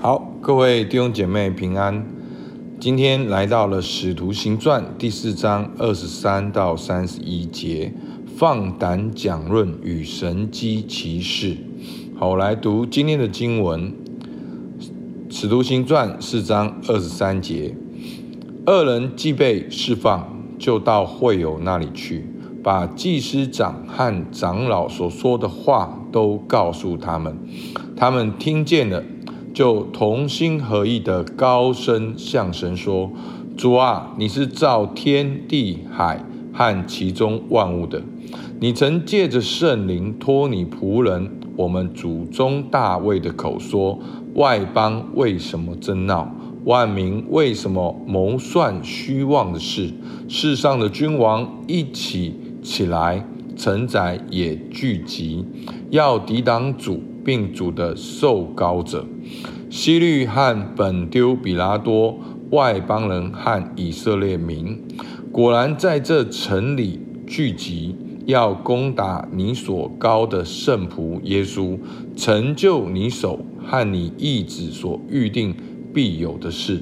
[0.00, 2.06] 好，各位弟兄姐妹平安。
[2.78, 7.92] 今天来到了《使徒行传》第四章二十三到三十一节，
[8.36, 11.56] 放胆讲论与神机奇事。
[12.16, 13.90] 好，来读今天的经文，
[15.28, 17.74] 《使徒行传》四章二十三节。
[18.66, 22.24] 二人既被释放，就到会友那里去。
[22.62, 27.36] 把祭司长和长老所说的话都告诉他们，
[27.96, 29.02] 他们听见了，
[29.58, 33.10] 就同心合意的高声向神说
[33.58, 38.00] ：“主啊，你是造天地海和其中万物的，
[38.60, 43.98] 你曾借着圣灵托你仆人我们祖宗大卫的口说：
[44.34, 46.32] 外邦为什么争闹？
[46.64, 49.92] 万民为什么谋算虚妄的事？
[50.28, 53.24] 世上的君王一起。”起来，
[53.56, 55.44] 臣宰也聚集，
[55.90, 59.04] 要抵挡主，并主的受膏者。
[59.68, 62.18] 希律和本丢比拉多，
[62.52, 64.82] 外邦人和以色列民，
[65.30, 71.78] 果然在这城里聚集，要攻打你所高的圣仆耶稣，
[72.16, 75.54] 成就你手和你义子所预定
[75.92, 76.80] 必有的事。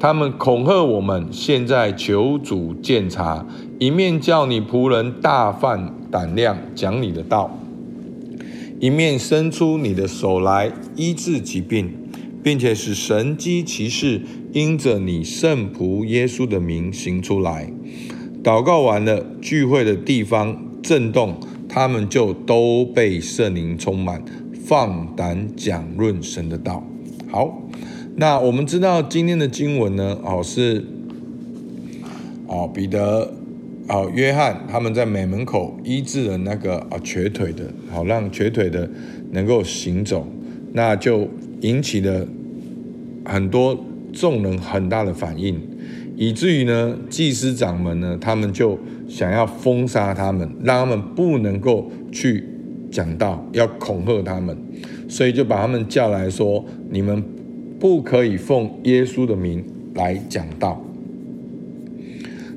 [0.00, 3.46] 他们恐吓我们，现在求主鉴察，
[3.78, 7.56] 一面叫你仆人大放胆量讲你的道，
[8.78, 11.90] 一面伸出你的手来医治疾病，
[12.42, 14.20] 并且使神迹奇事
[14.52, 17.70] 因着你圣仆耶稣的名行出来。
[18.42, 21.36] 祷告完了，聚会的地方震动，
[21.68, 24.22] 他们就都被圣灵充满，
[24.64, 26.86] 放胆讲论神的道。
[27.30, 27.62] 好。
[28.18, 30.82] 那我们知道今天的经文呢，哦是，
[32.46, 33.30] 哦彼得，
[33.88, 38.88] 哦约翰他们在美门口医治了那个啊瘸腿的，好让瘸腿的
[39.30, 40.26] 能够行走，
[40.72, 41.28] 那就
[41.60, 42.26] 引起了
[43.24, 43.78] 很多
[44.12, 45.60] 众人很大的反应，
[46.16, 48.78] 以至于呢祭司长们呢，他们就
[49.08, 52.44] 想要封杀他们，让他们不能够去
[52.90, 54.56] 讲道，要恐吓他们，
[55.08, 57.22] 所以就把他们叫来说，你们。
[57.78, 59.62] 不可以奉耶稣的名
[59.92, 60.82] 来讲道，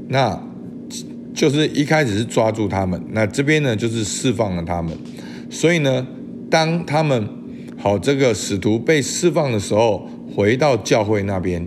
[0.08, 0.42] 那
[1.40, 4.92] 就是一开始是抓住他们，那这边呢就是释放了他们。
[5.50, 6.06] 所以呢，
[6.50, 7.30] 当他们
[7.78, 10.06] 好这个使徒被释放的时候，
[10.36, 11.66] 回到教会那边，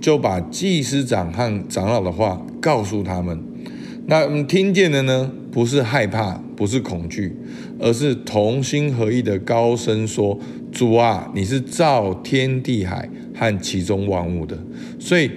[0.00, 3.38] 就把祭司长和长老的话告诉他们。
[4.06, 7.36] 那我们听见的呢，不是害怕，不是恐惧，
[7.78, 10.40] 而是同心合意的高声说。
[10.72, 14.56] 主啊，你是造天地海和其中万物的，
[14.98, 15.30] 所以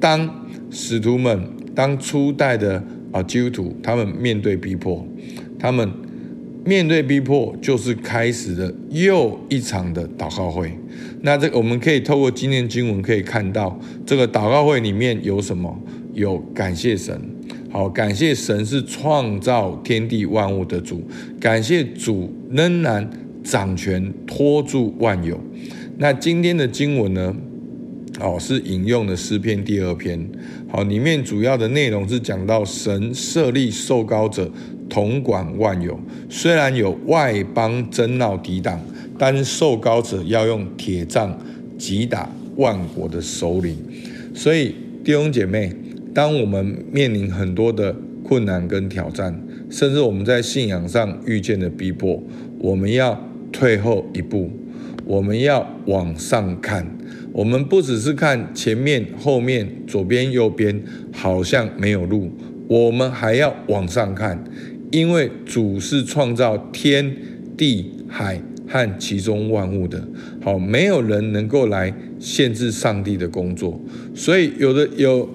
[0.00, 2.82] 当使徒们、当初代的
[3.16, 5.06] 啊基督徒，他们面对逼迫，
[5.58, 5.90] 他们
[6.64, 10.70] 面对逼迫，就是开始了又一场的祷告会。
[11.22, 15.78] 那这个我们可以透过今天经文可以看到，这个祷告会里面有什么？
[16.14, 17.20] 有感谢神，
[17.70, 21.02] 好，感谢神是创造天地万物的主，
[21.40, 23.08] 感谢主仍然。
[23.46, 25.40] 掌权托住万有。
[25.98, 27.32] 那今天的经文呢？
[28.20, 30.28] 哦，是引用的诗篇第二篇。
[30.68, 34.50] 好，里面主要的内容是讲到神设立受膏者
[34.88, 35.98] 统管万有。
[36.28, 38.80] 虽然有外邦争闹抵挡，
[39.18, 41.38] 但受膏者要用铁杖
[41.76, 43.76] 击打万国的首领。
[44.34, 44.74] 所以
[45.04, 45.72] 弟兄姐妹，
[46.14, 49.38] 当我们面临很多的困难跟挑战，
[49.70, 52.22] 甚至我们在信仰上遇见的逼迫，
[52.58, 53.22] 我们要。
[53.52, 54.50] 退后一步，
[55.06, 56.86] 我们要往上看。
[57.32, 62.30] 我们不只是看前面、后面、左边、右边，好像没有路。
[62.66, 64.42] 我们还要往上看，
[64.90, 67.14] 因为主是创造天
[67.56, 70.02] 地海和其中万物的。
[70.42, 73.80] 好，没有人能够来限制上帝的工作。
[74.14, 75.28] 所以，有的有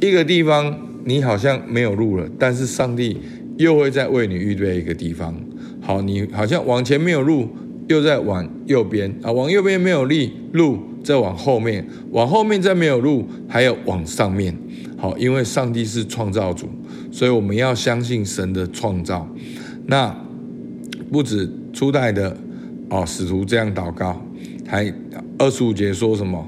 [0.00, 3.16] 一个地方，你好像没有路了，但是上帝
[3.56, 5.34] 又会再为你预备一个地方。
[5.80, 7.48] 好，你好像往前没有路。
[7.88, 14.56] 又在往右边啊，往右边没有力路，再往后面，往后面再没有路，还有往上面。
[14.96, 16.66] 好，因为上帝是创造主，
[17.12, 19.28] 所以我们要相信神的创造。
[19.86, 20.14] 那
[21.12, 22.34] 不止初代的
[22.88, 24.18] 哦，使徒这样祷告，
[24.66, 24.90] 还
[25.36, 26.46] 二十五节说什么？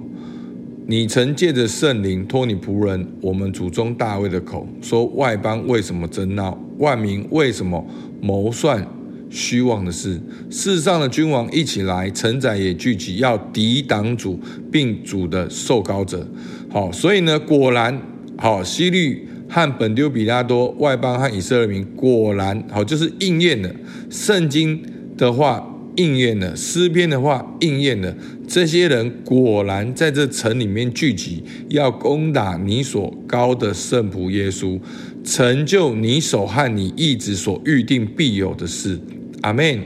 [0.86, 6.56] 你曾借着圣灵托你仆人我们祖宗大卫的口说：外邦为什么争闹？
[6.78, 7.84] 万民为什么
[8.22, 8.86] 谋算？
[9.30, 10.20] 虚妄的事，
[10.50, 14.38] 世上的君王一起来，臣宰也聚集，要抵挡主，
[14.70, 16.26] 并主的受膏者。
[16.70, 18.00] 好，所以呢，果然
[18.38, 23.70] 好，西律和本丢比拉多，外邦和以色列民，果然好，就是应验了
[24.10, 24.80] 圣经
[25.16, 28.14] 的话，应验了，诗篇的话应验了。
[28.48, 34.78] 这些人果然在这城里面聚集，要攻打你所高的圣仆耶稣，
[35.24, 39.00] 成就你手和你义子所预定必有的事。
[39.42, 39.80] 阿门。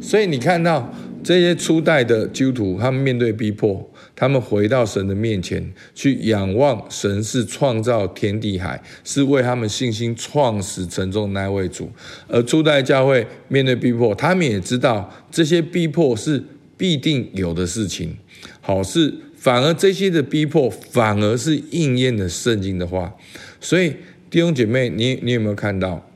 [0.00, 3.86] 所以你看到这些初代的基督徒，他们面对逼迫。
[4.16, 11.90] 他们回到神的面前去仰望神，是创造天地海，是为他们信心创始成终那位主。
[12.28, 16.42] 而初代教会面对逼迫，他们也知道这些逼迫是
[16.76, 18.14] 必定有的事情。
[18.60, 23.10] 好，事反而这些的逼迫反而是应验了圣经的话。
[23.58, 23.94] 所以
[24.28, 26.09] 弟兄姐妹，你你有没有看到？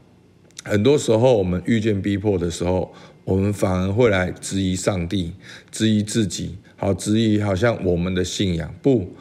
[0.65, 2.93] 很多时候我们遇见逼迫的时候，
[3.25, 5.33] 我们反而会来质疑上帝，
[5.71, 6.57] 质疑自己。
[6.77, 9.15] 好，质疑好像我们的信仰不。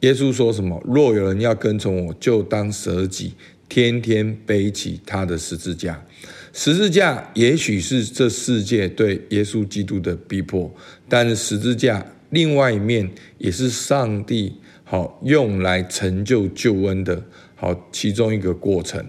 [0.00, 0.80] 耶稣说什么？
[0.84, 3.34] 若有人要跟从我，就当舍己，
[3.68, 6.04] 天天背起他的十字架。
[6.52, 10.70] 十字架也许是这世界对耶稣基督的逼迫，
[11.08, 14.54] 但是十字架另外一面也是上帝
[14.84, 17.22] 好用来成就救恩的
[17.54, 19.02] 好其中一个过程。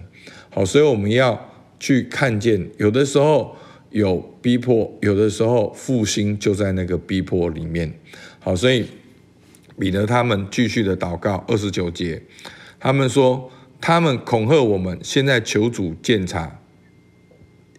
[0.48, 1.38] 好，所以我们要
[1.78, 3.56] 去看见，有的时候。
[3.90, 7.96] 有逼迫，有的时候复兴就在那个逼迫里面。
[8.40, 8.84] 好，所以
[9.78, 12.20] 彼得他们继续的祷告，二十九节，
[12.80, 13.48] 他们说，
[13.80, 16.60] 他们恐吓我们，现在求主鉴察，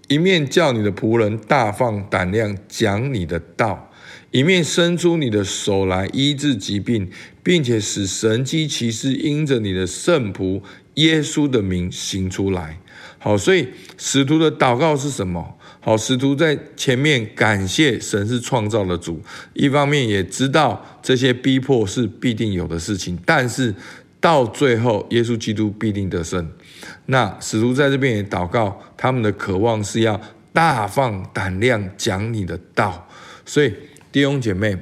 [0.08, 3.92] 一面叫你的仆人大放胆量讲你的道，
[4.32, 7.10] 一面伸出你的手来医治疾病，
[7.44, 10.62] 并且使神迹奇事因着你的圣仆
[10.94, 12.80] 耶稣的名行出来。
[13.26, 13.68] 好，所以
[13.98, 15.58] 使徒的祷告是什么？
[15.80, 19.20] 好，使徒在前面感谢神是创造的主，
[19.54, 23.74] 一方面也知道这些逼迫是必定有的事情，但是
[24.20, 26.48] 到最后，耶稣基督必定得胜。
[27.08, 30.22] 那使徒在这边也祷告，他们的渴望是要
[30.54, 33.10] 大放胆量讲你的道。
[33.44, 33.74] 所以
[34.12, 34.78] 弟兄姐妹，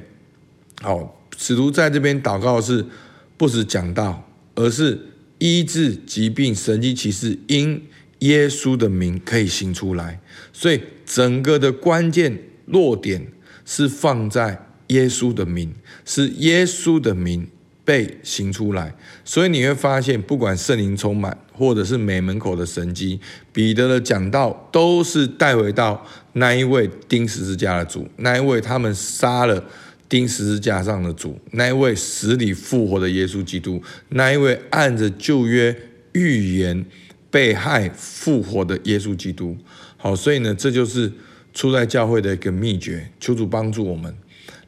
[0.82, 2.84] 好，使徒在这边祷告是
[3.38, 4.22] 不止讲道，
[4.54, 5.00] 而是
[5.38, 7.82] 医治疾病、神迹奇事因
[8.24, 10.18] 耶稣的名可以行出来，
[10.50, 13.26] 所以整个的关键落点
[13.66, 15.74] 是放在耶稣的名，
[16.06, 17.46] 是耶稣的名
[17.84, 18.94] 被行出来。
[19.26, 23.20] 所以你会发现，不管圣灵充满，或者是美门口的神迹，
[23.52, 29.62] 彼得的讲道都是带回到那一位钉十字架的主，那一位他们杀了
[30.08, 35.76] 钉十字架上的主，那一位死里复活的耶稣基督，那一位按着旧约
[36.12, 36.86] 预言。
[37.34, 39.56] 被害复活的耶稣基督，
[39.96, 41.12] 好，所以呢，这就是
[41.52, 43.10] 初代教会的一个秘诀。
[43.18, 44.14] 求主帮助我们，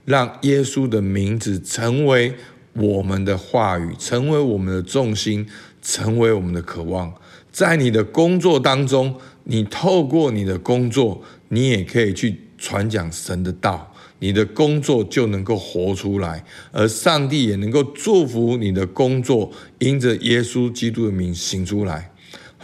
[0.05, 2.35] 让耶稣的名字成为
[2.73, 5.47] 我们的话语，成为我们的重心，
[5.81, 7.15] 成为我们的渴望。
[7.53, 9.15] 在你的工作当中，
[9.45, 22.11] 你透过你的工作，你也可以去传讲神的道，你的工作就能够活出来，而上帝也能够祝福你的工作，因着耶稣基督的名行出来。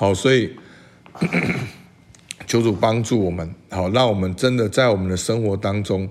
[0.02, 0.50] 好，所以
[2.44, 6.08] 求主帮助我们，好，让我们真的在我们的生活当中，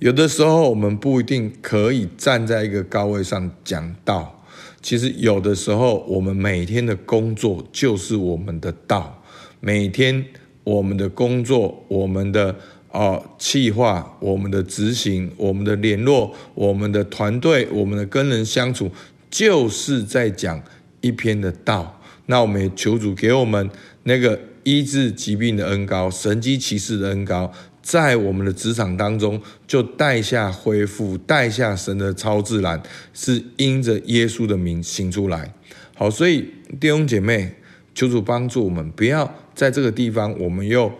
[0.00, 4.44] 有的时候我们不一定可以站在一个高位上讲道，
[4.82, 9.22] 其实有的时候我们每天的工作就是我们的道，
[9.60, 10.26] 每天
[10.62, 12.54] 我们的工作，我们的
[12.90, 18.90] 哦计划，我们的执行，我们的联络，我们的团队，我们的跟人相处，
[19.30, 20.62] 就是在讲
[21.00, 21.98] 一篇的道。
[22.26, 23.70] 那我们也求主给我们
[24.04, 27.52] 那个医治疾病的恩膏，神迹奇事的恩膏，
[27.82, 32.80] 在我们的职场当中就带下恢复，带下神的超自然，
[33.12, 35.52] 是因着耶稣的名行出来。
[35.94, 36.48] 好，所以
[36.80, 37.54] 弟兄姐妹，
[37.94, 40.92] 求主帮助我们，不要在这个地方我们又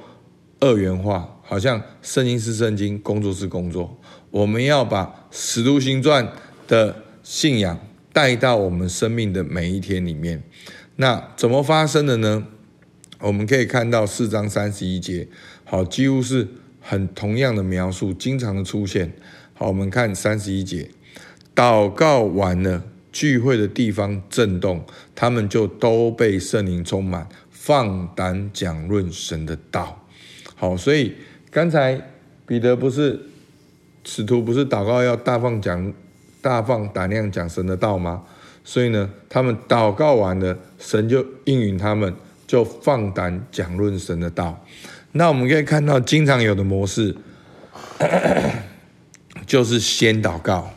[0.60, 3.98] 二元化，好像圣经是圣经，工作是工作。
[4.30, 6.26] 我们要把使徒行传
[6.66, 7.78] 的信仰
[8.12, 10.42] 带到我们生命的每一天里面。
[10.96, 12.46] 那怎么发生的呢？
[13.20, 15.28] 我们可以看到四章三十一节，
[15.64, 16.48] 好，几乎是
[16.80, 19.12] 很同样的描述，经常的出现。
[19.54, 20.90] 好，我们看三十一节，
[21.54, 22.82] 祷告完了，
[23.12, 24.84] 聚会的地方震动，
[25.14, 30.04] 他们就都被圣灵充满，放胆讲论神的道。
[30.56, 31.14] 好，所以
[31.50, 32.00] 刚才
[32.44, 33.20] 彼得不是
[34.04, 35.94] 使徒，不是祷告要大放讲、
[36.40, 38.24] 大放胆量讲神的道吗？
[38.64, 42.14] 所以呢，他们祷告完了，神就应允他们，
[42.46, 44.64] 就放胆讲论神的道。
[45.12, 47.14] 那我们可以看到，经常有的模式，
[49.46, 50.70] 就是先祷告，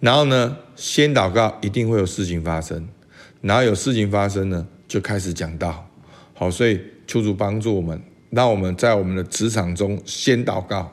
[0.00, 2.88] 然后呢，先祷告一定会有事情发生，
[3.40, 5.88] 然后有事情发生呢，就开始讲道。
[6.34, 10.90] 好，所以求主帮助我们，让我们在我们的职场中先祷告，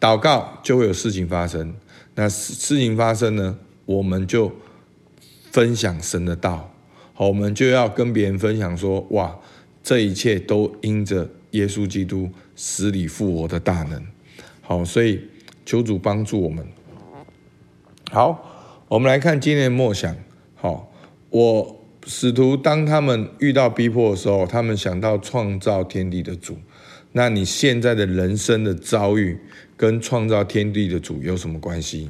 [0.00, 1.74] 祷告就会有事情发生。
[2.14, 4.50] 那事情发生呢，我们就
[5.50, 6.72] 分享神的道。
[7.14, 9.38] 好，我们就要跟别人分享说：哇，
[9.82, 14.02] 这一切都因着耶稣基督死里复活的大能。
[14.60, 15.20] 好，所以
[15.64, 16.66] 求主帮助我们。
[18.10, 20.16] 好，我们来看今天的默想。
[20.54, 20.92] 好，
[21.30, 21.74] 我。
[22.06, 26.56] 使徒当他们遇到逼迫的时候，他们想到创造天地的主。
[27.12, 29.38] 那你现在的人生的遭遇
[29.76, 32.08] 跟创造天地的主有什么关系？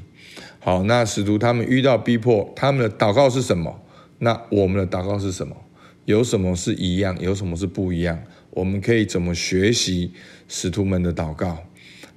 [0.60, 3.80] 好，那使徒他们遇到逼迫，他们的祷告是什么？
[4.18, 5.56] 那我们的祷告是什么？
[6.04, 7.16] 有什么是一样？
[7.20, 8.18] 有什么是不一样？
[8.50, 10.12] 我们可以怎么学习
[10.48, 11.58] 使徒们的祷告？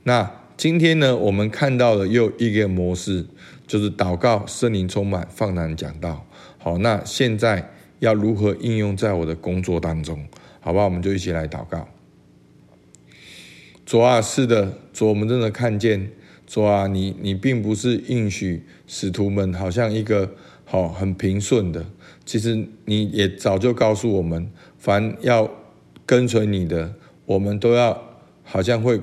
[0.03, 3.25] 那今天呢，我们看到了又一个模式，
[3.67, 6.25] 就是祷告，圣灵充满，放胆讲道。
[6.57, 10.25] 好，那现在要如何应用在我的工作当中？
[10.59, 11.87] 好吧，我们就一起来祷告。
[13.85, 16.11] 主啊，是的，主，我们真的看见，
[16.51, 20.29] 主啊，你你并不是应许使徒们好像一个
[20.65, 21.85] 好很平顺的，
[22.25, 25.49] 其实你也早就告诉我们，凡要
[26.05, 26.93] 跟随你的，
[27.25, 28.03] 我们都要
[28.43, 28.99] 好像会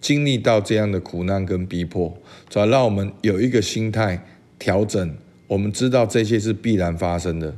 [0.00, 2.16] 经历到这样的苦难跟逼迫，
[2.48, 4.26] 主要让我们有一个心态
[4.58, 5.14] 调整。
[5.48, 7.54] 我们知道这些是必然发生的，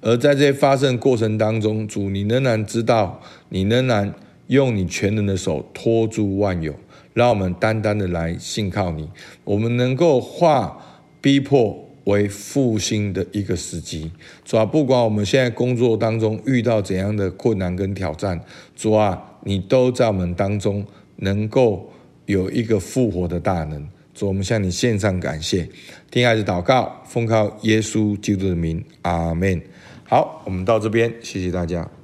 [0.00, 4.12] 而在这些发生过程当中，主，你仍然知道，你仍然
[4.48, 6.74] 用你全能的手托住万有，
[7.12, 9.08] 让我们单单的来信靠你。
[9.44, 10.80] 我们能够化
[11.20, 14.10] 逼迫为复兴的一个时机。
[14.44, 18.40] 主啊，不管我们现在工作当中遇到怎样的困难跟挑战，
[18.74, 20.84] 主啊，你都在我们当中
[21.16, 21.92] 能够
[22.26, 23.86] 有一个复活的大能。
[24.14, 25.68] 主，我们向你献上感谢，
[26.10, 29.60] 听孩子祷告，奉靠耶稣基督的名，阿门。
[30.04, 31.99] 好，我们到这边，谢谢大家。